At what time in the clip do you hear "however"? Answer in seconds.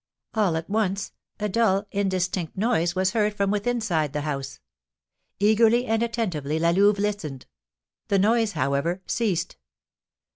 8.53-9.03